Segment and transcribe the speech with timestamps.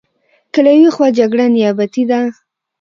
[0.53, 2.19] که له یوې خوا جګړه نیابتي ده.